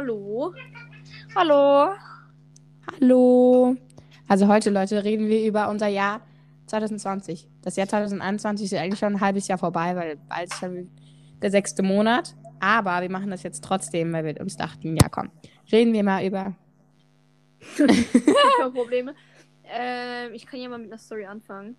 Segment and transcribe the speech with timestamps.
[0.00, 0.54] Hallo.
[1.34, 1.92] Hallo.
[2.90, 3.76] Hallo.
[4.28, 6.22] Also heute, Leute, reden wir über unser Jahr
[6.68, 7.46] 2020.
[7.60, 10.88] Das Jahr 2021 ist ja eigentlich schon ein halbes Jahr vorbei, weil bald ist schon
[11.42, 12.34] der sechste Monat.
[12.60, 15.30] Aber wir machen das jetzt trotzdem, weil wir uns dachten, ja komm,
[15.70, 16.56] reden wir mal über.
[17.76, 19.14] Keine Probleme.
[19.64, 21.76] Ähm, ich kann ja mal mit einer Story anfangen.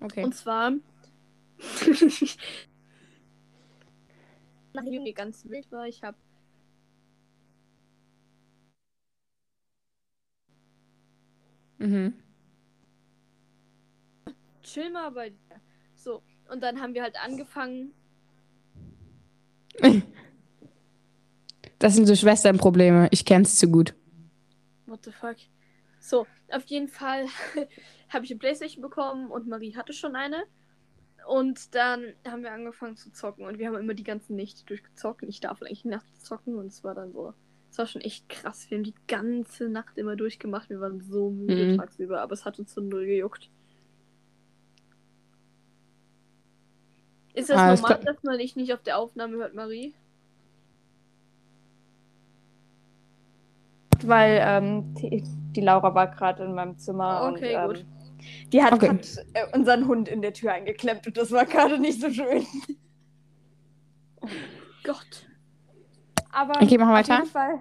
[0.00, 0.24] Okay.
[0.24, 0.72] Und zwar.
[4.72, 6.16] Nachdem mir ganz wild war, ich habe
[11.78, 12.14] Mhm.
[14.62, 15.36] chill mal bei dir.
[15.94, 17.92] So, und dann haben wir halt angefangen.
[21.78, 23.08] Das sind so Schwesternprobleme.
[23.12, 23.94] Ich kenn's zu gut.
[24.86, 25.36] What the fuck?
[26.00, 27.26] So, auf jeden Fall
[28.08, 30.44] habe ich eine Playstation bekommen und Marie hatte schon eine.
[31.26, 35.24] Und dann haben wir angefangen zu zocken und wir haben immer die ganze Nächte durchgezockt.
[35.24, 37.34] Ich darf eigentlich nachts zocken und es war dann so.
[37.70, 38.68] Es war schon echt krass.
[38.70, 40.68] Wir haben die ganze Nacht immer durchgemacht.
[40.70, 41.76] Wir waren so müde Mhm.
[41.76, 43.50] tagsüber, aber es hat uns so null gejuckt.
[47.34, 49.94] Ist das Alles normal, dass man dich nicht auf der Aufnahme hört, Marie?
[54.04, 55.22] Weil ähm, die,
[55.54, 57.78] die Laura war gerade in meinem Zimmer Okay, und gut.
[57.80, 57.86] ähm,
[58.52, 58.88] die hat Okay.
[58.88, 62.46] grad, äh, unseren Hund in der Tür eingeklemmt und das war gerade nicht so schön.
[64.84, 65.27] Gott.
[66.38, 67.16] Aber Okay, machen wir auf weiter.
[67.16, 67.60] jeden Fall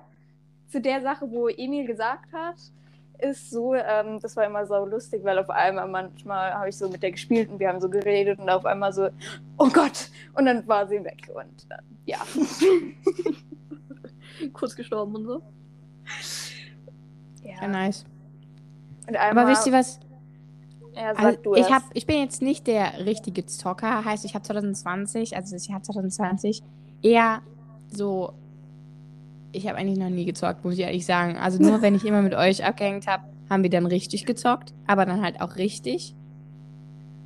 [0.67, 2.56] zu der Sache, wo Emil gesagt hat,
[3.20, 6.88] ist so, ähm, das war immer so lustig, weil auf einmal manchmal habe ich so
[6.89, 9.09] mit der gespielt und wir haben so geredet und auf einmal so,
[9.58, 12.20] oh Gott, und dann war sie weg und äh, ja.
[14.53, 15.42] Kurz gestorben und so.
[17.44, 18.05] Ja, nice.
[19.08, 20.00] Und einmal, Aber wisst ihr was?
[20.94, 24.05] ja, Also, du ich, hab, ich bin jetzt nicht der richtige Zocker.
[24.05, 26.61] Heißt, ich habe 2020, also das Jahr 2020,
[27.02, 27.42] eher
[27.89, 28.33] so.
[29.52, 31.38] Ich habe eigentlich noch nie gezockt, muss ich ehrlich sagen.
[31.38, 34.73] Also nur wenn ich immer mit euch abgehängt habe, haben wir dann richtig gezockt.
[34.86, 36.16] Aber dann halt auch richtig.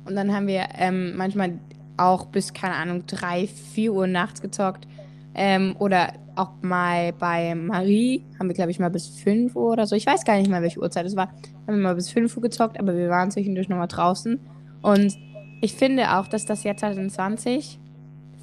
[0.04, 1.58] Und dann haben wir ähm, manchmal
[1.96, 4.86] auch bis, keine Ahnung, 3, 4 Uhr nachts gezockt.
[5.34, 9.86] Ähm, oder auch mal bei Marie haben wir, glaube ich, mal bis 5 Uhr oder
[9.86, 9.94] so.
[9.96, 11.28] Ich weiß gar nicht mal, welche Uhrzeit es war.
[11.66, 14.40] Haben wir mal bis 5 Uhr gezockt, aber wir waren zwischendurch nochmal draußen.
[14.82, 15.16] Und
[15.60, 17.78] ich finde auch, dass das Jahr 2020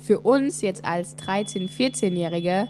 [0.02, 2.68] für uns jetzt als 13-, 14-Jährige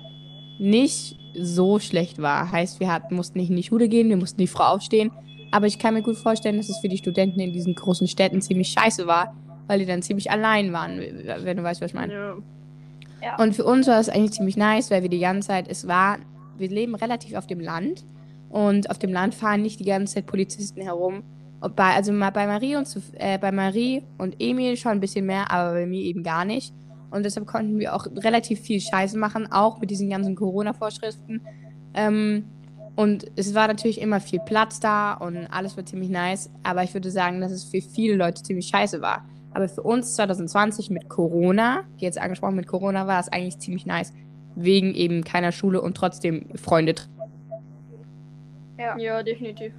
[0.60, 2.52] nicht so schlecht war.
[2.52, 5.12] Heißt, wir hatten, mussten nicht in die Schule gehen, wir mussten nicht früh aufstehen.
[5.52, 8.42] Aber ich kann mir gut vorstellen, dass es für die Studenten in diesen großen Städten
[8.42, 9.36] ziemlich scheiße war,
[9.68, 12.14] weil die dann ziemlich allein waren, wenn du weißt, was ich meine.
[13.22, 13.36] Ja.
[13.38, 16.20] Und für uns war es eigentlich ziemlich nice, weil wir die ganze Zeit, es war,
[16.58, 18.06] wir leben relativ auf dem Land
[18.50, 21.24] und auf dem Land fahren nicht die ganze Zeit Polizisten herum.
[21.62, 25.26] Und bei, also mal bei Marie und äh, bei Marie und Emil schon ein bisschen
[25.26, 26.74] mehr, aber bei mir eben gar nicht.
[27.12, 31.42] Und deshalb konnten wir auch relativ viel Scheiße machen, auch mit diesen ganzen Corona-Vorschriften.
[31.94, 32.46] Ähm,
[32.96, 36.50] und es war natürlich immer viel Platz da und alles war ziemlich nice.
[36.64, 39.26] Aber ich würde sagen, dass es für viele Leute ziemlich scheiße war.
[39.54, 43.86] Aber für uns 2020 mit Corona, die jetzt angesprochen mit Corona, war es eigentlich ziemlich
[43.86, 44.14] nice.
[44.56, 46.96] Wegen eben keiner Schule und trotzdem Freunde.
[48.78, 48.98] ja.
[48.98, 49.74] Ja, definitiv.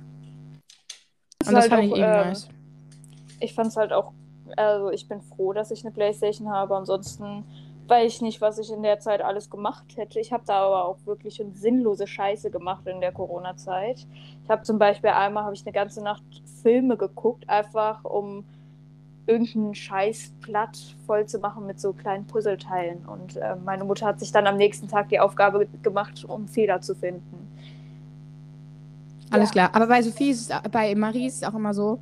[1.46, 2.48] Und das halt fand ich auch, eben ähm, nice.
[3.40, 4.12] ich fand es halt auch,
[4.56, 6.76] also ich bin froh, dass ich eine Playstation habe.
[6.76, 7.44] Ansonsten
[7.90, 10.20] weiß ich nicht, was ich in der Zeit alles gemacht hätte.
[10.20, 14.06] Ich habe da aber auch wirklich schon sinnlose Scheiße gemacht in der Corona-Zeit.
[14.44, 16.22] Ich habe zum Beispiel einmal habe ich eine ganze Nacht
[16.62, 18.44] Filme geguckt, einfach um
[19.26, 23.06] irgendein Scheißblatt voll zu machen mit so kleinen Puzzleteilen.
[23.06, 26.80] Und äh, meine Mutter hat sich dann am nächsten Tag die Aufgabe gemacht, um Fehler
[26.80, 27.48] zu finden.
[29.30, 29.52] Alles ja.
[29.52, 29.70] klar.
[29.72, 31.98] Aber bei Sophie ist es, bei Marie ist es auch immer so,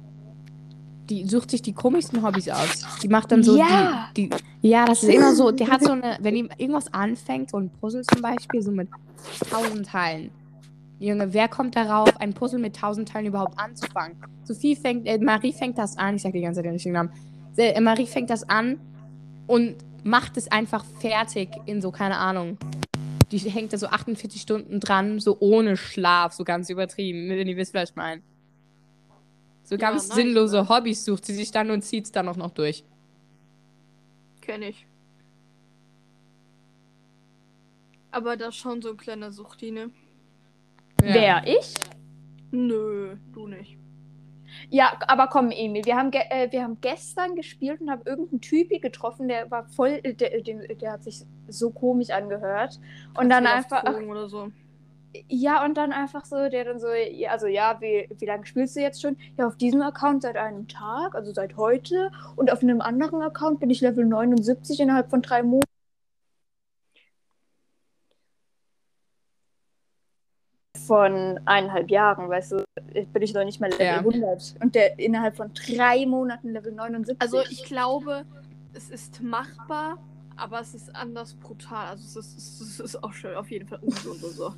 [1.09, 2.85] die sucht sich die komischsten Hobbys aus.
[3.03, 4.09] Die macht dann so Ja.
[4.17, 4.37] die, die.
[4.69, 7.71] Ja, das ist immer so, die hat so eine, wenn die irgendwas anfängt, so ein
[7.71, 8.89] Puzzle zum Beispiel, so mit
[9.51, 10.31] tausend Teilen.
[11.01, 14.17] Junge, wer kommt darauf, ein Puzzle mit tausend Teilen überhaupt anzufangen?
[14.45, 17.11] Sophie fängt, äh, Marie fängt das an, ich sag die ganze Zeit den richtigen Namen.
[17.57, 18.79] Äh, Marie fängt das an
[19.47, 22.59] und macht es einfach fertig in so, keine Ahnung.
[23.31, 27.57] Die hängt da so 48 Stunden dran, so ohne Schlaf, so ganz übertrieben, wenn ihr
[27.57, 28.23] wisst, was ich meine.
[29.69, 30.69] So Ja, ganz nice, sinnlose ne?
[30.71, 32.85] Hobbys sucht sie sich dann und zieht es dann auch noch durch.
[34.41, 34.87] Kenn ich.
[38.11, 39.91] Aber das ist schon so ein kleiner Suchti, ne?
[41.03, 41.15] Ja.
[41.15, 41.43] Wer?
[41.47, 41.75] Ich?
[42.51, 43.77] Nö, du nicht.
[44.71, 48.41] Ja, aber komm, Emil, wir haben, ge äh, wir haben gestern gespielt und haben irgendeinen
[48.41, 52.81] Typi getroffen, der war voll, äh, der, der, der hat sich so komisch angehört.
[53.13, 54.51] Und dann Hast du einfach, Oder so.
[55.29, 58.77] Ja, und dann einfach so, der dann so, ja, also ja, wie, wie lange spielst
[58.77, 59.17] du jetzt schon?
[59.37, 62.11] Ja, auf diesem Account seit einem Tag, also seit heute.
[62.37, 65.65] Und auf einem anderen Account bin ich Level 79 innerhalb von drei Monaten.
[70.87, 72.65] von eineinhalb Jahren, weißt du,
[73.13, 73.99] bin ich noch nicht mal Level Ja.
[73.99, 74.55] 100.
[74.61, 77.21] Und der innerhalb von drei Monaten Level 79.
[77.21, 78.25] Also ich glaube,
[78.73, 79.99] es ist machbar,
[80.37, 81.89] aber es ist anders brutal.
[81.89, 84.55] Also es ist, es ist, es ist auch schon auf jeden Fall ungesund und so.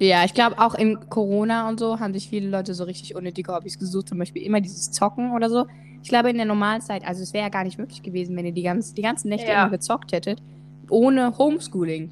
[0.00, 3.54] Ja, ich glaube auch in Corona und so haben sich viele Leute so richtig unnötige
[3.54, 5.66] Hobbys gesucht, zum Beispiel immer dieses Zocken oder so.
[6.02, 8.52] Ich glaube in der Normalzeit, also es wäre ja gar nicht möglich gewesen, wenn ihr
[8.52, 9.60] die, ganz, die ganzen Nächte Ja.
[9.60, 10.42] immer gezockt hättet,
[10.88, 12.10] ohne Homeschooling.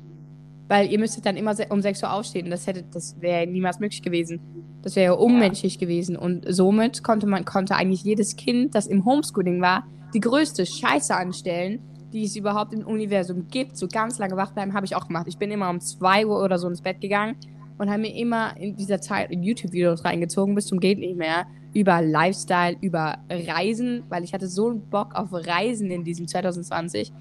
[0.68, 4.02] Weil ihr müsstet dann immer um 6 Uhr aufstehen das hätte, das wäre niemals möglich
[4.02, 4.38] gewesen.
[4.82, 6.14] Das wäre ja unmenschlich gewesen.
[6.14, 11.16] Und somit konnte man, konnte eigentlich jedes Kind, das im Homeschooling war, die größte Scheiße
[11.16, 11.80] anstellen,
[12.12, 13.78] die es überhaupt im Universum gibt.
[13.78, 15.24] So ganz lange wach bleiben habe ich auch gemacht.
[15.26, 17.36] Ich bin immer um 2 Uhr oder so ins Bett gegangen
[17.78, 22.02] und habe mir immer in dieser Zeit YouTube-Videos reingezogen, bis zum geht nicht mehr, über
[22.02, 27.12] Lifestyle, über Reisen, weil ich hatte so einen Bock auf Reisen in diesem 2020.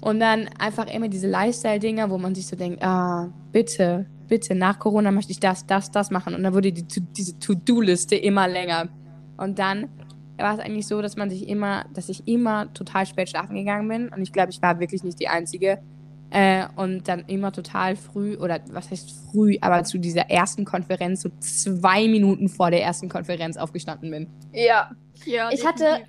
[0.00, 4.78] Und dann einfach immer diese Lifestyle-Dinger, wo man sich so denkt, ah, bitte, bitte, nach
[4.78, 6.34] Corona möchte ich das, das, das machen.
[6.34, 8.88] Und dann wurde die, diese To-Do-Liste immer länger.
[9.36, 9.88] Und dann
[10.36, 13.88] war es eigentlich so, dass man sich immer, dass ich immer total spät schlafen gegangen
[13.88, 14.08] bin.
[14.08, 15.80] Und ich glaube, ich war wirklich nicht die Einzige.
[16.30, 21.22] Äh, und dann immer total früh, oder was heißt früh, aber zu dieser ersten Konferenz,
[21.22, 24.26] so zwei Minuten vor der ersten Konferenz aufgestanden bin.
[24.52, 24.90] ja,
[25.24, 26.00] Ja, Ich hatte-.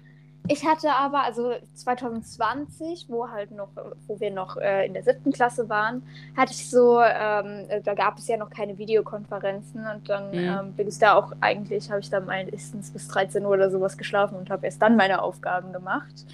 [0.51, 3.69] Ich hatte aber, also 2020, wo halt noch,
[4.07, 6.04] wo wir noch äh, in der siebten Klasse waren,
[6.36, 10.60] hatte ich so, ähm, äh, da gab es ja noch keine Videokonferenzen und dann Mhm.
[10.69, 13.98] ähm, bin ich da auch eigentlich, habe ich da meistens bis 13 Uhr oder sowas
[13.98, 16.25] geschlafen und habe erst dann meine Aufgaben gemacht.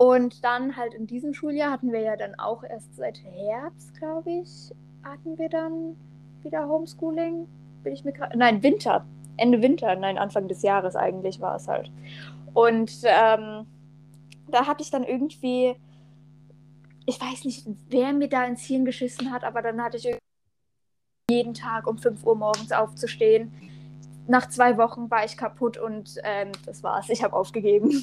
[0.00, 4.30] Und dann halt in diesem Schuljahr hatten wir ja dann auch erst seit Herbst, glaube
[4.30, 5.94] ich, hatten wir dann
[6.42, 7.46] wieder Homeschooling.
[7.82, 8.38] Bin ich mir gerade.
[8.38, 9.04] Nein, Winter.
[9.36, 11.92] Ende Winter, nein, Anfang des Jahres eigentlich war es halt.
[12.54, 13.66] Und ähm,
[14.48, 15.76] da hatte ich dann irgendwie,
[17.04, 20.16] ich weiß nicht, wer mir da ins Hirn geschissen hat, aber dann hatte ich
[21.28, 23.52] jeden Tag um 5 Uhr morgens aufzustehen.
[24.26, 27.10] Nach zwei Wochen war ich kaputt und ähm, das war's.
[27.10, 28.02] Ich habe aufgegeben.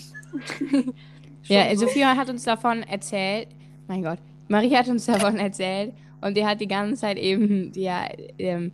[1.44, 1.76] Ja.
[1.76, 3.48] Sophia hat uns davon erzählt.
[3.88, 7.82] Mein Gott, Marie hat uns davon erzählt und die hat die ganze Zeit eben, die,
[7.82, 8.08] ja,
[8.38, 8.72] ähm,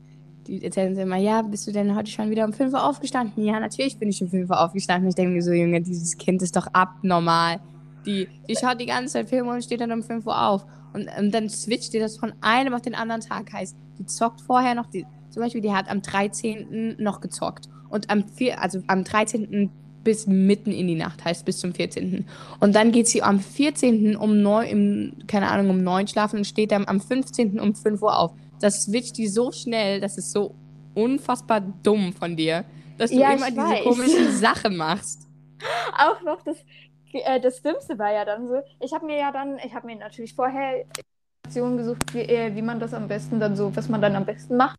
[0.47, 3.43] die erzählt uns immer, ja, bist du denn heute schon wieder um 5 Uhr aufgestanden?
[3.43, 5.09] Ja, natürlich bin ich um 5 Uhr aufgestanden.
[5.09, 7.59] Ich denke mir so, Junge, dieses Kind ist doch abnormal.
[8.05, 10.65] Die, die schaut die ganze Zeit Filme und steht dann um 5 Uhr auf.
[10.93, 13.51] Und, und dann switcht ihr das von einem auf den anderen Tag.
[13.53, 16.97] Heißt, die zockt vorher noch, die, zum Beispiel, die hat am 13.
[16.99, 17.69] noch gezockt.
[17.89, 19.71] Und am, vier, also am 13.
[20.03, 22.25] bis mitten in die Nacht, heißt bis zum 14.
[22.59, 24.15] Und dann geht sie am 14.
[24.15, 27.59] um 9, im, keine Ahnung, um 9 schlafen und steht dann am 15.
[27.59, 28.31] um 5 Uhr auf.
[28.59, 30.55] Das switcht die so schnell, das ist so
[30.93, 32.65] unfassbar dumm von dir,
[32.97, 33.83] dass du Ja, immer diese weiß.
[33.83, 35.27] komischen Sachen machst.
[35.97, 36.57] Auch noch das,
[37.13, 39.95] äh, das Dümmste war ja dann so, ich habe mir ja dann, ich habe mir
[39.95, 40.85] natürlich vorher
[41.45, 44.25] Informationen gesucht, wie, äh, wie man das am besten dann so, was man dann am
[44.25, 44.77] besten macht.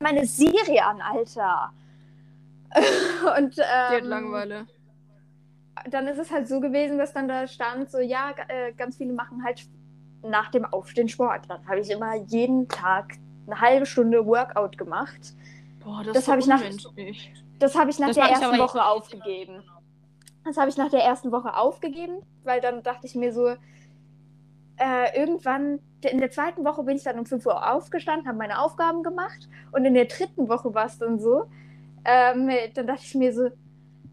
[0.00, 1.72] Meine Serie an, Alter.
[3.38, 4.66] Und Die hat ähm, Langeweile.
[5.90, 9.12] dann ist es halt so gewesen, dass dann da stand, so ja, äh, ganz viele
[9.12, 9.66] machen halt
[10.22, 11.42] nach dem Aufstehen Sport.
[11.48, 13.14] Dann habe ich immer jeden Tag
[13.46, 15.34] eine halbe Stunde Workout gemacht.
[15.82, 17.06] Boah, das, das ist hab doch ich nach-.
[17.58, 19.64] Das habe ich nach Das der ersten Woche aufgegeben.
[20.44, 23.48] Das habe ich nach der ersten Woche aufgegeben, weil dann dachte ich mir so,
[24.76, 28.60] äh, irgendwann, in der zweiten Woche bin ich dann um 5 Uhr aufgestanden, habe meine
[28.60, 31.50] Aufgaben gemacht und in der dritten Woche war es dann so,
[32.08, 33.50] ähm, dann dachte ich mir so,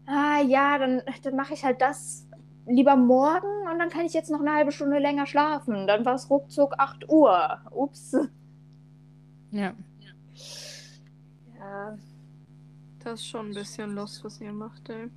[0.06, 2.28] ah ja, dann, dann mache ich halt das
[2.66, 5.86] lieber morgen und dann kann ich jetzt noch eine halbe Stunde länger schlafen.
[5.86, 7.60] Dann war es ruckzuck 8 Uhr.
[7.70, 8.16] Ups.
[9.50, 9.72] Ja.
[11.58, 11.96] Ja.
[13.02, 15.08] Das ist schon ein bisschen los, was ihr macht, ey.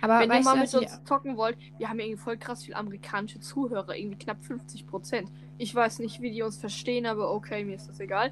[0.00, 2.74] Aber Wenn ihr mal mit uns zocken wollt, wir haben ja irgendwie voll krass viel
[2.74, 5.30] amerikanische Zuhörer, irgendwie knapp 50 Prozent.
[5.58, 8.30] Ich weiß nicht, wie die uns verstehen, aber okay, mir ist das egal.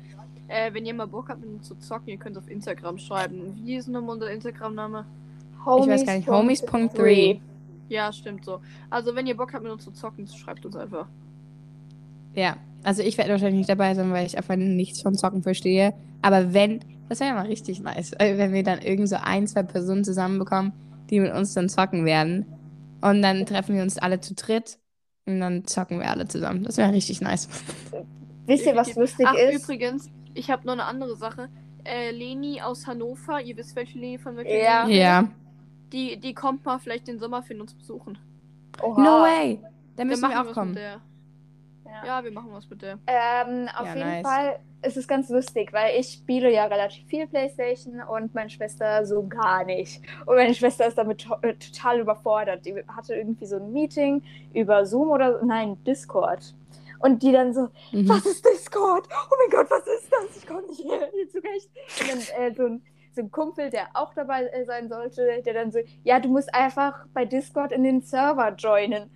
[0.49, 3.61] Äh, wenn ihr mal Bock habt, mit uns zu zocken, ihr könnt auf Instagram schreiben.
[3.65, 5.07] Wie ist nochmal unser Instagram-Name?
[5.61, 7.41] Ich weiß gar nicht, Homies.3.
[7.89, 8.61] Ja, stimmt so.
[8.91, 11.07] Also, wenn ihr Bock habt, mit uns zu zocken, schreibt uns einfach.
[12.35, 15.95] ja, also ich werde wahrscheinlich nicht dabei sein, weil ich einfach nichts von Zocken verstehe.
[16.21, 19.63] Aber wenn, das wäre ja mal richtig nice, wenn wir dann irgend so ein, zwei
[19.63, 20.73] Personen zusammenbekommen,
[21.09, 22.45] die mit uns dann zocken werden.
[23.01, 24.79] Und dann treffen wir uns alle zu dritt
[25.27, 26.65] und dann zocken wir alle zusammen.
[26.65, 27.49] Das wäre richtig nice.
[28.47, 29.63] Wisst ihr, was lustig Ach, ist?
[29.63, 31.49] übrigens, ich habe noch eine andere Sache.
[31.85, 34.85] Äh, Leni aus Hannover, ihr wisst, welche Leni von welcher Ja.
[34.85, 34.99] Leni?
[34.99, 35.29] Ja.
[35.93, 38.19] Die, die kommt mal vielleicht den Sommer für uns besuchen.
[38.83, 39.01] Oha.
[39.03, 39.61] No way!
[39.63, 40.71] Da Dann müssen machen wir wir auch was kommen.
[40.71, 41.01] mit der.
[41.87, 42.07] Ja.
[42.07, 42.99] Ja, wir machen was mit der.
[43.07, 44.23] Ähm, auf Ja, jeden nice.
[44.27, 49.07] Fall ist es ganz lustig, weil ich spiele ja relativ viel Playstation und meine Schwester
[49.07, 50.03] so gar nicht.
[50.27, 52.67] Und meine Schwester ist damit to äh, total überfordert.
[52.67, 54.23] Die hatte irgendwie so ein Meeting
[54.53, 56.55] über Zoom oder nein, Discord.
[57.05, 58.09] Und die dann so, Mhm.
[58.09, 59.07] was ist Discord?
[59.11, 60.37] Oh mein Gott, was ist das?
[60.39, 61.69] Ich komme nicht hier, hier zurecht.
[62.01, 62.83] Und dann äh, so, ein,
[63.15, 66.55] so ein Kumpel, der auch dabei äh, sein sollte, der dann so, ja, du musst
[66.55, 69.11] einfach bei Discord in den Server joinen.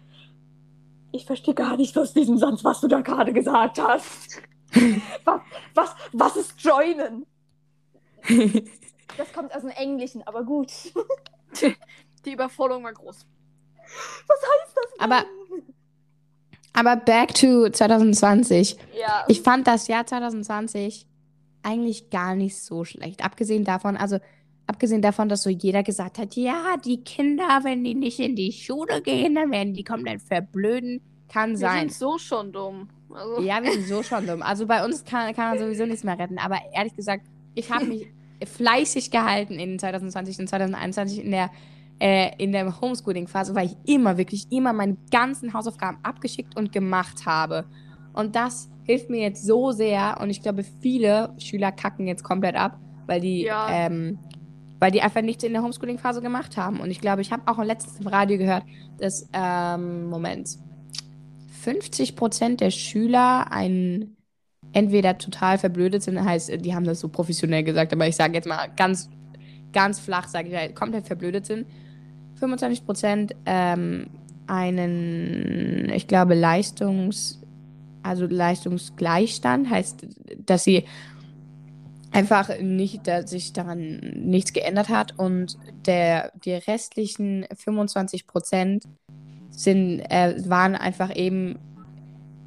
[1.13, 4.43] Ich verstehe gar nicht aus diesem Satz, was du da gerade gesagt hast.
[5.25, 5.41] was,
[5.75, 7.25] was, was ist joinen?
[9.17, 10.71] Das kommt aus dem Englischen, aber gut.
[12.25, 13.27] Die Überforderung war groß.
[14.27, 15.01] Was heißt das?
[15.01, 15.25] Aber-
[16.79, 18.77] Aber back to 2020.
[19.01, 19.25] Ja.
[19.27, 21.07] Ich fand das Jahr 2020
[21.63, 23.25] eigentlich gar nicht so schlecht.
[23.25, 24.19] Abgesehen davon, also
[24.69, 28.53] abgesehen davon, dass so jeder gesagt hat, ja, die Kinder, wenn die nicht in die
[28.53, 31.01] Schule gehen, dann werden die komplett verblöden.
[31.29, 31.89] Kann Wir sein.
[31.89, 32.89] sind so schon dumm.
[33.13, 34.43] Also, Ja, wir sind so schon dumm.
[34.43, 36.39] Also bei uns kann, kann man sowieso nichts mehr retten.
[36.39, 38.07] Aber ehrlich gesagt, ich habe mich
[38.45, 41.51] fleißig gehalten in 2020 und 2021 in der,
[42.01, 47.27] äh, in der Homeschooling-Phase, weil ich immer, wirklich immer meine ganzen Hausaufgaben abgeschickt und gemacht
[47.27, 47.65] habe.
[48.13, 50.19] Und das hilft mir jetzt so sehr.
[50.21, 53.69] Und ich glaube, viele Schüler kacken jetzt komplett ab, weil die, Ja.
[53.71, 54.19] ähm,
[54.81, 56.81] weil die einfach nichts in der Homeschooling-Phase gemacht haben.
[56.81, 58.65] Und ich glaube, ich habe auch letztens im Radio gehört,
[58.99, 60.57] dass, ähm, Moment,
[61.63, 64.17] 50 Prozent der Schüler ein
[64.73, 68.47] entweder total verblödet sind, heißt, die haben das so professionell gesagt, aber ich sage jetzt
[68.47, 69.09] mal ganz,
[69.73, 71.67] ganz flach, sage ich komplett verblödet sind.
[72.39, 74.09] 25 Prozent ähm,
[74.47, 77.41] einen, ich glaube, Leistungs,
[78.03, 80.07] also Leistungsgleichstand, heißt,
[80.47, 80.85] dass sie
[82.11, 88.85] einfach nicht, dass sich daran nichts geändert hat und der, die restlichen 25 Prozent
[89.51, 91.59] sind, äh, waren einfach eben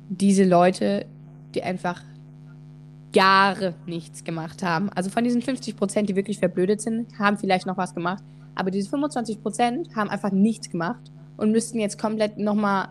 [0.10, 1.05] diese Leute,
[1.53, 2.01] die einfach
[3.13, 4.89] Jahre nichts gemacht haben.
[4.89, 8.24] Also von diesen 50 Prozent, die wirklich verblödet sind, haben vielleicht noch was gemacht.
[8.55, 12.89] Aber diese 25 Prozent haben einfach nichts gemacht und müssten jetzt komplett nochmal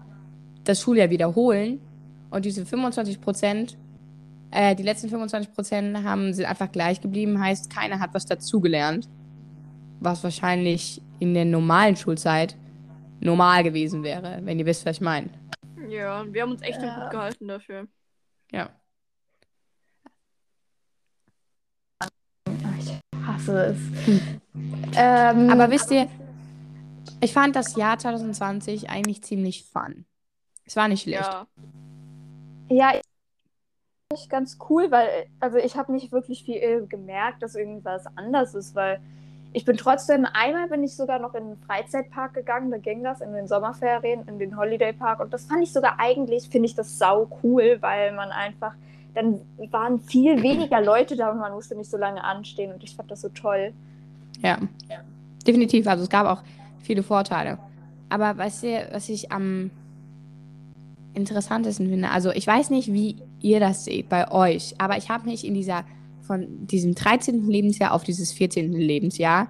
[0.64, 1.80] das Schuljahr wiederholen.
[2.30, 3.76] Und diese 25 Prozent,
[4.50, 7.40] äh, die letzten 25 Prozent haben, sind einfach gleich geblieben.
[7.42, 9.08] Heißt, keiner hat was dazugelernt.
[10.00, 12.56] Was wahrscheinlich in der normalen Schulzeit
[13.20, 15.28] normal gewesen wäre, wenn ihr wisst, was ich meine.
[15.88, 17.00] ja, wir haben uns echt Ja.
[17.02, 17.86] gut gehalten dafür.
[18.52, 18.70] Ja.
[23.40, 24.06] Hasse es.
[24.06, 24.40] Hm.
[24.96, 26.08] Ähm, Aber wisst ihr,
[27.20, 30.04] ich fand das Jahr 2020 eigentlich ziemlich fun.
[30.64, 31.22] Es war nicht schlecht.
[31.22, 31.46] Ja.
[32.68, 32.92] Ja,
[34.12, 38.54] ich ganz cool, weil also ich habe nicht wirklich viel äh, gemerkt, dass irgendwas anders
[38.54, 39.00] ist, weil
[39.52, 43.20] ich bin trotzdem, einmal bin ich sogar noch in den Freizeitpark gegangen, da ging das
[43.20, 46.74] in den Sommerferien, in den Holiday Park und das fand ich sogar eigentlich, finde ich
[46.74, 48.74] das sau cool, weil man einfach,
[49.14, 49.40] dann
[49.70, 53.10] waren viel weniger Leute da und man musste nicht so lange anstehen und ich fand
[53.10, 53.72] das so toll.
[54.42, 54.58] Ja.
[55.46, 55.86] Definitiv.
[55.86, 56.42] Also es gab auch
[56.82, 57.58] viele Vorteile.
[58.08, 59.70] Aber weißt du, was ich am
[61.14, 62.10] interessantesten finde?
[62.10, 65.54] Also ich weiß nicht, wie ihr das seht bei euch, aber ich habe mich in
[65.54, 65.84] dieser,
[66.22, 67.48] von diesem 13.
[67.48, 68.72] Lebensjahr auf dieses 14.
[68.72, 69.48] Lebensjahr,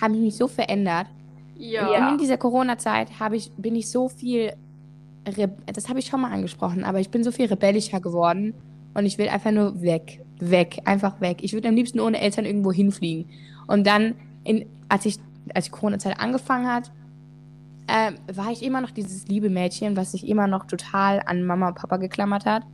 [0.00, 1.06] habe ich mich so verändert.
[1.56, 1.92] Ja.
[1.92, 2.06] Ja.
[2.06, 4.52] Und in dieser Corona-Zeit habe ich, bin ich so viel,
[5.26, 8.54] Re das habe ich schon mal angesprochen, aber ich bin so viel rebellischer geworden
[8.94, 11.38] und ich will einfach nur weg, weg, einfach weg.
[11.42, 13.30] Ich würde am liebsten ohne Eltern irgendwo hinfliegen.
[13.66, 14.14] Und dann,
[14.44, 15.18] in, als ich,
[15.54, 16.90] als die Corona-Zeit angefangen hat,
[17.88, 21.68] ähm, war ich immer noch dieses liebe Mädchen, was sich immer noch total an Mama
[21.68, 22.64] und Papa geklammert hat.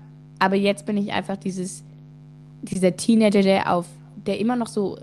[0.40, 1.84] Aber jetzt bin ich einfach dieses,
[2.62, 3.86] dieser Teenager, der auf,
[4.26, 4.98] der immer noch so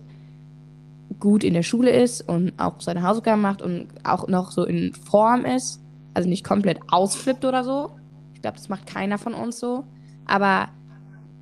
[1.19, 4.93] gut in der Schule ist und auch seine Hausaufgaben macht und auch noch so in
[4.93, 5.79] Form ist.
[6.13, 7.91] Also nicht komplett ausflippt oder so.
[8.33, 9.85] Ich glaube, das macht keiner von uns so.
[10.25, 10.69] Aber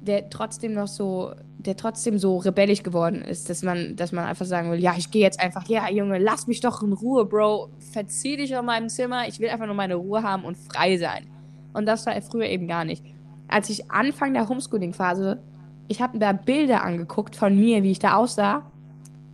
[0.02, 4.46] der trotzdem noch so, der trotzdem so rebellisch geworden ist, dass man, dass man einfach
[4.46, 7.70] sagen will, ja, ich gehe jetzt einfach, ja, Junge, lass mich doch in Ruhe, Bro.
[7.92, 9.28] Verzieh dich aus meinem Zimmer.
[9.28, 11.28] Ich will einfach nur meine Ruhe haben und frei sein.
[11.74, 13.04] Und das war früher eben gar nicht.
[13.48, 15.42] Als ich Anfang der Homeschooling-Phase,
[15.88, 18.72] ich habe da Bilder angeguckt von mir, wie ich da aussah.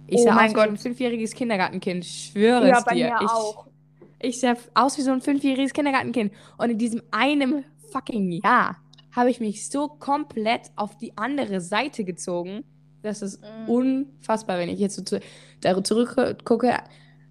[0.07, 0.79] Ich Oh sah mein aus wie so ein Gott.
[0.79, 2.03] fünfjähriges Kindergartenkind.
[2.05, 3.07] Ich schwöre Ja, es bei dir.
[3.09, 3.67] mir ich, auch.
[4.19, 6.31] ich sah aus wie so ein fünfjähriges Kindergartenkind.
[6.57, 8.77] Und in diesem einem fucking Jahr
[9.15, 12.63] habe ich mich so komplett auf die andere Seite gezogen.
[13.01, 13.69] Das ist Mhm.
[13.69, 15.19] unfassbar, wenn ich jetzt so zu,
[15.61, 16.73] da zurückgucke.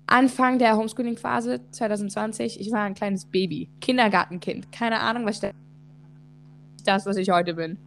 [0.06, 4.70] Anfang der Homeschooling-Phase 2020, ich war ein kleines Baby, Kindergartenkind.
[4.70, 5.40] Keine Ahnung, was
[6.84, 7.78] das, was ich heute bin.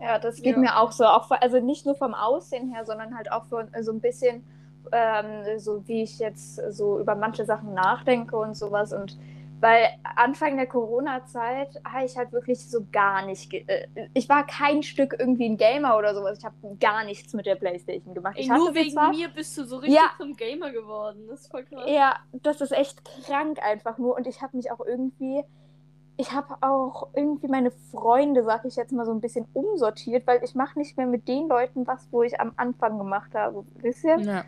[0.00, 0.58] Ja, das geht Ja.
[0.58, 1.04] mir auch so.
[1.04, 4.44] Auch, also nicht nur vom Aussehen her, sondern halt auch von, so ein bisschen,
[4.92, 8.92] ähm, so wie ich jetzt so über manche Sachen nachdenke und sowas.
[8.92, 9.16] Und
[9.60, 9.86] weil
[10.16, 13.50] Anfang der Corona-Zeit habe ich halt wirklich so gar nicht.
[13.50, 16.38] ge- äh, Ich war kein Stück irgendwie ein Gamer oder sowas.
[16.38, 18.34] Ich habe gar nichts mit der Playstation gemacht.
[18.36, 20.10] Ey, ich nur wegen zwar, mir bist du so richtig Ja.
[20.18, 21.26] zum Gamer geworden.
[21.28, 21.84] Das ist voll krass.
[21.86, 24.16] Ja, das ist echt krank einfach nur.
[24.16, 25.42] Und ich habe mich auch irgendwie
[26.18, 30.42] ich habe auch irgendwie meine Freunde, sag ich jetzt mal, so ein bisschen umsortiert, weil
[30.42, 33.66] ich mache nicht mehr mit den Leuten was, wo ich am Anfang gemacht habe.
[33.82, 34.18] Wisst ihr?
[34.20, 34.44] Ja.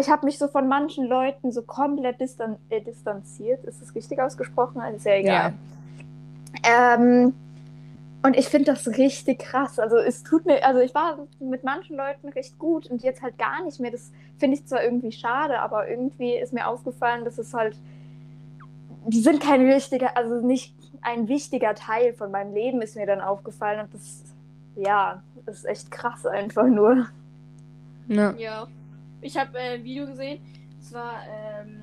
[0.00, 3.64] Ich habe mich so von manchen Leuten so komplett distan äh, distanziert.
[3.64, 4.80] Ist das richtig ausgesprochen?
[4.80, 5.52] Also ist ja egal.
[6.64, 7.34] Ähm,
[8.22, 9.78] und ich finde das richtig krass.
[9.78, 13.38] Also es tut mir, also ich war mit manchen Leuten recht gut und jetzt halt
[13.38, 13.90] gar nicht mehr.
[13.90, 17.76] Das finde ich zwar irgendwie schade, aber irgendwie ist mir aufgefallen, dass es halt,
[19.06, 23.22] die sind kein wichtiger, also nicht ein wichtiger Teil von meinem Leben ist mir dann
[23.22, 24.22] aufgefallen und das,
[24.76, 27.06] ja, das ist echt krass einfach nur.
[28.06, 28.34] Ja.
[28.36, 28.68] Ja.
[29.20, 30.40] Ich habe äh, ein Video gesehen,
[30.80, 31.80] es war ähm,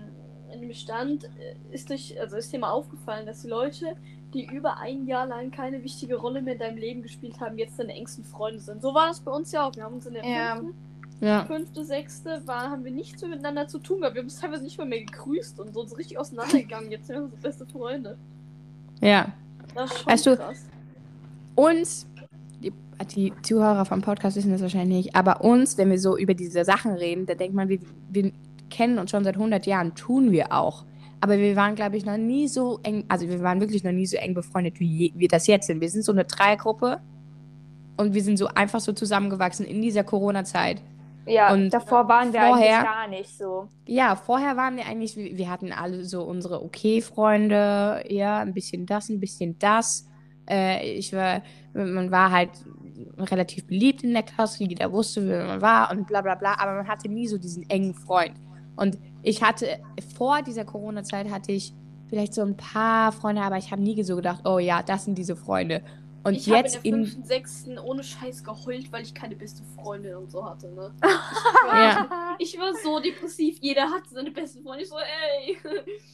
[0.54, 1.30] in dem Stand, äh,
[1.72, 3.96] ist durch, also ist dir mal aufgefallen, dass die Leute,
[4.34, 7.80] die über ein Jahr lang keine wichtige Rolle mehr in deinem Leben gespielt haben, jetzt
[7.80, 8.82] deine engsten Freunde sind.
[8.82, 9.76] So war das bei uns ja auch.
[9.76, 10.56] Wir haben uns in der Ja.
[10.58, 10.76] fünften,
[11.22, 11.46] Ja.
[11.46, 14.16] fünfte, sechste, war, haben wir nichts mehr miteinander zu tun gehabt.
[14.16, 16.92] Wir haben uns teilweise nicht mal mehr gegrüßt und so uns richtig auseinandergegangen.
[16.92, 18.18] Jetzt sind wir unsere beste Freunde.
[19.02, 19.32] ja.
[19.76, 20.66] Das ist schon Weißt du, krass.
[21.56, 22.08] uns,
[23.16, 26.66] die, Zuhörer vom Podcast wissen das wahrscheinlich nicht, aber uns, wenn wir so über diese
[26.66, 28.32] Sachen reden, da denkt man, wir, wir
[28.70, 30.86] kennen uns schon seit 100 Jahren, tun wir auch.
[31.22, 34.06] Aber wir waren, glaube ich, noch nie so eng, also wir waren wirklich noch nie
[34.06, 35.82] so eng befreundet, wie wir das jetzt sind.
[35.82, 37.00] Wir sind so eine Dreiergruppe
[37.98, 40.82] und wir sind so einfach so zusammengewachsen in dieser Corona-Zeit.
[41.26, 43.68] Ja, Und davor waren wir vorher- eigentlich gar nicht so.
[43.86, 48.86] Ja, vorher waren wir eigentlich, wir wir hatten alle so unsere Okay-Freunde, ja, ein bisschen
[48.86, 50.08] das, ein bisschen das.
[50.50, 51.42] Äh, ich war,
[51.74, 52.52] man war halt
[53.18, 56.74] relativ beliebt in der Klasse, jeder wusste, wer man war und bla bla bla, aber
[56.74, 58.34] man hatte nie so diesen engen Freund.
[58.76, 59.80] Und ich hatte,
[60.16, 61.74] vor dieser Corona-Zeit hatte ich
[62.08, 65.18] vielleicht so ein paar Freunde, aber ich habe nie so gedacht, oh ja, das sind
[65.18, 65.82] diese Freunde.
[66.24, 69.36] Und ich habe in jetzt der in, fünften, sechsten ohne Scheiß geheult, weil ich keine
[69.36, 70.94] beste Freundin und so hatte, ne?
[71.68, 72.36] ja.
[72.38, 74.84] Ich war so depressiv, jeder hatte seine beste Freundin.
[74.84, 75.58] Ich so, ey.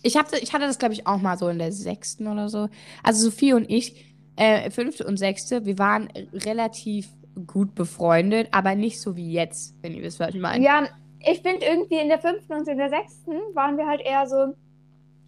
[0.03, 2.69] Ich hatte, ich hatte das, glaube ich, auch mal so in der sechsten oder so.
[3.01, 7.09] Also Sophie und ich, äh, fünfte und sechste, wir waren relativ
[7.47, 10.63] gut befreundet, aber nicht so wie jetzt, wenn ihr wisst, was ich meine.
[10.63, 10.83] Ja,
[11.19, 14.53] ich finde irgendwie in der fünften und in der sechsten waren wir halt eher so,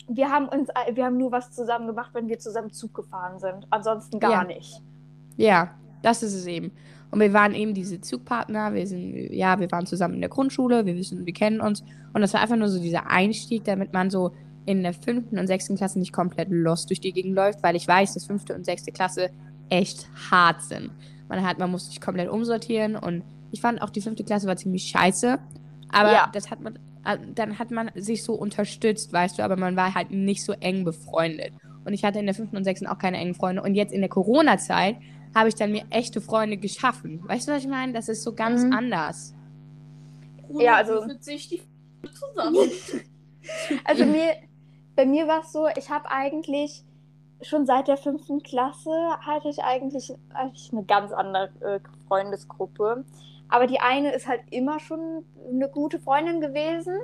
[0.08, 3.66] wir haben uns, wir haben nur was zusammen gemacht, wenn wir zusammen Zug gefahren sind.
[3.72, 4.44] Ansonsten gar Ja.
[4.44, 4.82] nicht.
[5.38, 6.72] Ja, das ist es eben.
[7.12, 10.86] Und wir waren eben diese Zugpartner, wir sind, ja, wir waren zusammen in der Grundschule,
[10.86, 11.84] wir wissen, wir kennen uns.
[12.14, 14.32] Und das war einfach nur so dieser Einstieg, damit man so
[14.66, 17.88] in der fünften und sechsten Klasse nicht komplett lost durch die Gegend läuft, weil ich
[17.88, 19.30] weiß, dass fünfte und sechste Klasse
[19.70, 20.92] echt hart sind.
[21.30, 24.58] Man hat, man muss sich komplett umsortieren und ich fand auch die fünfte Klasse war
[24.58, 25.38] ziemlich scheiße.
[25.90, 26.30] Aber Ja.
[26.34, 29.94] das hat man, äh, dann hat man sich so unterstützt, weißt du, aber man war
[29.96, 31.54] halt nicht so eng befreundet.
[31.86, 33.62] Und ich hatte in der fünften und sechsten auch keine engen Freunde.
[33.62, 34.98] Und jetzt in der Corona-Zeit
[35.36, 37.20] habe ich dann mir echte Freunde geschaffen.
[37.24, 37.94] Weißt du, was ich meine?
[37.94, 38.74] Das ist so ganz Mhm.
[38.74, 39.34] anders.
[40.60, 41.62] Ja, also- würfelt sich die
[42.12, 42.70] zusammen.
[43.84, 44.34] Also mir,
[44.96, 46.84] bei mir war es so, ich habe eigentlich
[47.42, 53.04] schon seit der fünften Klasse hatte ich eigentlich, eigentlich eine ganz andere äh, Freundesgruppe.
[53.50, 56.96] Aber die eine ist halt immer schon eine gute Freundin gewesen.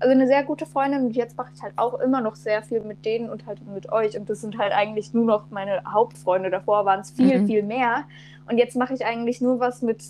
[0.00, 1.06] Also eine sehr gute Freundin.
[1.06, 3.90] Und jetzt mache ich halt auch immer noch sehr viel mit denen und halt mit
[3.90, 4.16] euch.
[4.16, 6.50] Und das sind halt eigentlich nur noch meine Hauptfreunde.
[6.50, 7.46] Davor waren es viel, Mhm.
[7.46, 8.04] viel mehr.
[8.48, 10.04] Und jetzt mache ich eigentlich nur was mit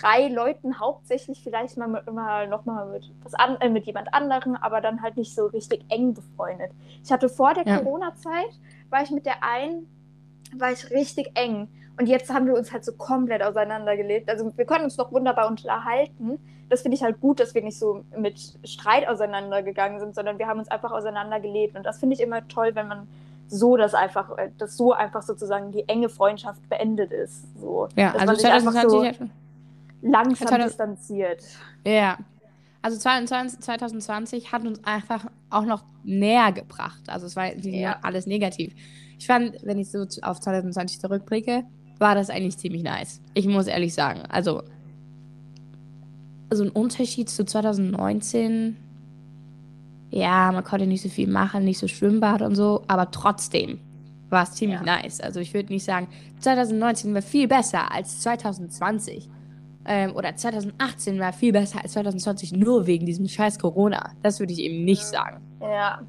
[0.00, 4.12] drei Leuten, hauptsächlich vielleicht mal, mit, mal noch mal mit, was an, äh, mit jemand
[4.14, 6.70] anderem, aber dann halt nicht so richtig eng befreundet.
[7.04, 7.78] Ich hatte vor der Ja.
[7.78, 8.58] Corona-Zeit,
[8.90, 9.86] war ich mit der einen,
[10.56, 11.68] war ich richtig eng.
[11.98, 14.28] Und jetzt haben wir uns halt so komplett auseinandergelebt.
[14.28, 16.38] Also wir können uns noch wunderbar unterhalten.
[16.70, 20.46] Das finde ich halt gut, dass wir nicht so mit Streit auseinandergegangen sind, sondern wir
[20.46, 21.76] haben uns einfach auseinandergelebt.
[21.76, 23.08] Und das finde ich immer toll, wenn man
[23.48, 27.44] so das einfach, äh, dass so einfach sozusagen die enge Freundschaft beendet ist.
[27.60, 29.24] So, Ja, dass also man sich einfach 2020 so
[30.02, 31.42] langsam 2000 distanziert.
[31.86, 32.18] Ja.
[32.82, 37.02] Also 2020 2020 hat uns einfach auch noch näher gebracht.
[37.08, 37.98] Also es war Ja.
[38.02, 38.74] alles negativ.
[39.18, 41.64] Ich fand, wenn ich so auf 2020 zurückblicke,
[41.98, 43.20] war das eigentlich ziemlich nice.
[43.34, 44.22] Ich muss ehrlich sagen.
[44.28, 44.62] Also,
[46.52, 48.76] so ein Unterschied zu 2019.
[50.10, 53.78] Ja, man konnte nicht so viel machen, nicht so Schwimmbad und so, aber trotzdem
[54.28, 54.84] war es ziemlich Ja.
[55.00, 55.20] nice.
[55.20, 56.08] Also ich würde nicht sagen,
[56.40, 59.30] 2019 war viel besser als 2020.
[59.84, 64.12] Ähm, oder 2018 war viel besser als 2020, nur wegen diesem scheiß Corona.
[64.22, 65.40] Das würde ich eben nicht sagen.
[65.60, 66.02] Ja.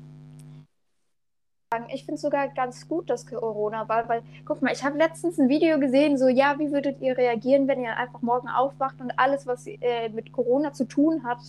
[1.91, 5.39] Ich finde es sogar ganz gut, dass Corona war, weil, guck mal, ich habe letztens
[5.39, 9.11] ein Video gesehen, so, ja, wie würdet ihr reagieren, wenn ihr einfach morgen aufwacht und
[9.17, 11.39] alles, was äh, mit Corona zu tun hat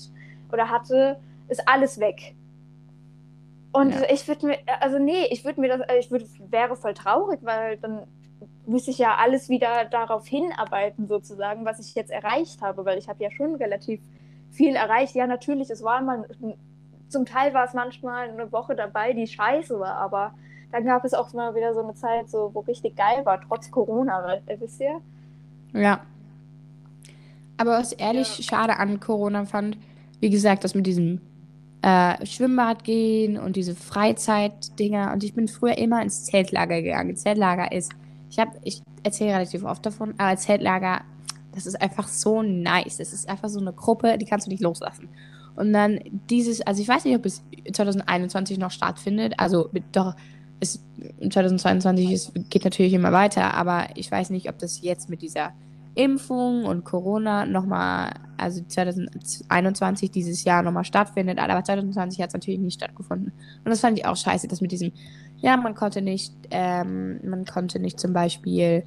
[0.50, 2.34] oder hatte, ist alles weg.
[3.72, 4.02] Und Ja.
[4.08, 7.40] ich würde mir, also nee, ich würde mir das, äh, ich würde, wäre voll traurig,
[7.42, 8.06] weil dann
[8.66, 13.08] müsste ich ja alles wieder darauf hinarbeiten, sozusagen, was ich jetzt erreicht habe, weil ich
[13.08, 14.00] habe ja schon relativ
[14.50, 15.14] viel erreicht.
[15.14, 16.26] Ja, natürlich, es war mal,
[17.08, 20.34] zum Teil war es manchmal eine Woche dabei, die scheiße war, aber
[20.72, 23.70] dann gab es auch mal wieder so eine Zeit, so, wo richtig geil war, trotz
[23.70, 25.00] Corona, äh, wisst ihr?
[25.72, 26.00] Ja.
[27.56, 28.44] Aber was ehrlich Ja.
[28.44, 29.78] schade an Corona fand,
[30.20, 31.20] wie gesagt, das mit diesem
[31.82, 35.12] äh, Schwimmbad gehen und diese Freizeitdinger.
[35.12, 37.14] Und ich bin früher immer ins Zeltlager gegangen.
[37.14, 37.92] Zeltlager ist,
[38.34, 41.02] ich habe, ich erzähle relativ oft davon, aber Zeltlager,
[41.54, 42.98] das ist einfach so nice.
[42.98, 45.08] Es ist einfach so eine Gruppe, die kannst du nicht loslassen.
[45.54, 49.34] Und dann dieses, also ich weiß nicht, ob es 2021 noch stattfindet.
[49.38, 50.16] Also doch,
[50.58, 50.82] es
[51.20, 55.52] 2022 ist, geht natürlich immer weiter, aber ich weiß nicht, ob das jetzt mit dieser
[55.94, 62.58] Impfung und Corona nochmal, also 2021 dieses Jahr nochmal stattfindet, aber 2020 hat es natürlich
[62.58, 63.32] nicht stattgefunden.
[63.64, 64.90] Und das fand ich auch scheiße, dass mit diesem,
[65.44, 68.82] ja, man konnte nicht, ähm, man konnte nicht zum Beispiel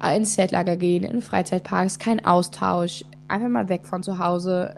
[0.00, 4.76] äh, ins Zeltlager gehen, in Freizeitparks, kein Austausch, einfach mal weg von zu Hause,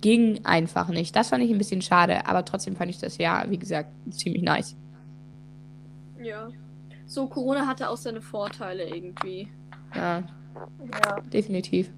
[0.00, 1.14] ging einfach nicht.
[1.14, 4.42] Das fand ich ein bisschen schade, aber trotzdem fand ich das ja, wie gesagt, ziemlich
[4.42, 4.74] nice.
[6.20, 6.48] Ja.
[7.06, 9.46] So, Corona hatte auch seine Vorteile irgendwie.
[9.94, 10.24] Ja,
[11.04, 11.20] Ja.
[11.32, 11.88] definitiv.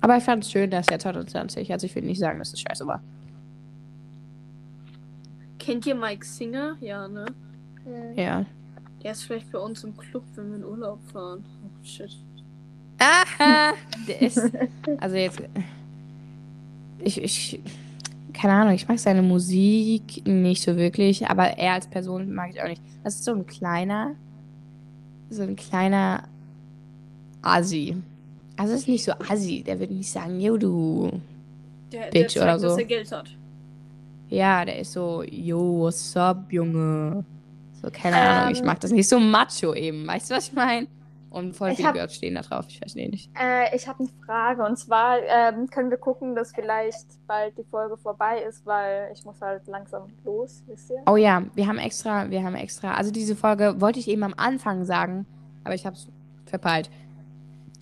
[0.00, 2.60] Aber ich fand es schön, dass ja 2020, also ich will nicht sagen, dass es
[2.60, 3.02] scheiße war.
[5.60, 6.76] Kennt ihr Mike Singer?
[6.80, 7.26] Ja, ne?
[7.84, 8.18] Hm.
[8.18, 8.46] Ja.
[9.02, 11.44] Er ist vielleicht bei uns im Club, wenn wir in Urlaub fahren.
[11.64, 12.10] Oh, shit.
[12.98, 13.74] Aha!
[14.08, 14.40] Der ist.
[14.98, 15.42] Also jetzt.
[16.98, 17.60] Ich, ich.
[18.32, 22.62] Keine Ahnung, ich mag seine Musik nicht so wirklich, aber er als Person mag ich
[22.62, 22.80] auch nicht.
[23.04, 24.14] Das ist so ein kleiner.
[25.28, 26.24] So ein kleiner
[27.42, 27.96] Assi.
[28.56, 29.62] Also es ist nicht so Assi.
[29.62, 31.20] Der würde nicht sagen, yo, du.
[31.92, 32.78] Der, Bitch der oder zeigt, dass so.
[32.78, 33.30] er Geld hat.
[34.30, 37.24] Ja, der ist so, yo, what's up, Junge?
[37.82, 38.22] So, keine Ähm.
[38.22, 39.08] Ahnung, ich mag das nicht.
[39.08, 40.06] So macho eben.
[40.06, 40.86] Weißt du, was ich meine?
[41.30, 42.64] Und voll viele hab- Girls stehen da drauf.
[42.68, 43.30] Ich weiß nicht.
[43.40, 47.62] Äh, ich habe eine Frage und zwar ähm, können wir gucken, dass vielleicht bald die
[47.62, 51.02] Folge vorbei ist, weil ich muss halt langsam los, wisst ihr?
[51.06, 54.34] Oh ja, wir haben extra, wir haben extra, also diese Folge wollte ich eben am
[54.36, 55.24] Anfang sagen,
[55.62, 56.08] aber ich habe es
[56.46, 56.90] verpeilt.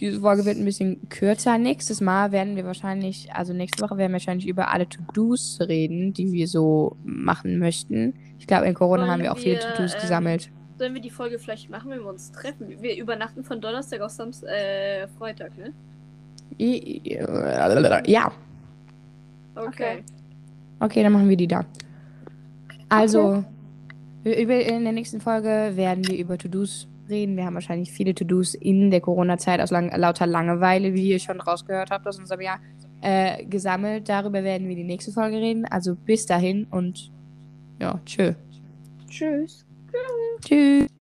[0.01, 1.59] Diese Folge wird ein bisschen kürzer.
[1.59, 6.13] Nächstes Mal werden wir wahrscheinlich, also nächste Woche werden wir wahrscheinlich über alle To-Dos reden,
[6.13, 8.15] die wir so machen möchten.
[8.39, 10.51] Ich glaube, in Corona Wollen haben wir auch viele To-Dos ähm, gesammelt.
[10.79, 12.69] Sollen wir die Folge vielleicht machen, wenn wir uns treffen?
[12.81, 15.73] Wir übernachten von Donnerstag auf Samstag, äh, Freitag, ne?
[18.07, 18.33] Ja,
[19.67, 20.05] Okay.
[20.81, 21.65] okay, dann machen wir die da.
[22.89, 23.45] Also,
[24.25, 27.37] über, in der nächsten Folge werden wir über To-Dos reden.
[27.37, 31.41] Wir haben wahrscheinlich viele To-Dos in der Corona-Zeit aus lang, lauter Langeweile, wie ihr schon
[31.41, 32.61] rausgehört habt aus unserem Jahr,
[33.01, 34.09] äh, gesammelt.
[34.09, 35.65] Darüber werden wir die nächste Folge reden.
[35.67, 37.11] Also bis dahin und
[37.79, 38.35] ja, tschö.
[39.09, 39.65] Tschüss.
[40.45, 40.98] Tschüss.